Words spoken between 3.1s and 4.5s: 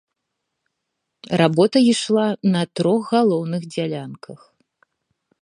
галоўных дзялянках.